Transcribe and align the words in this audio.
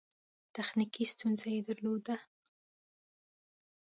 تخنیکي 0.55 1.03
ستونزې 1.13 1.49
یې 1.55 1.61
درلودې. 1.67 2.15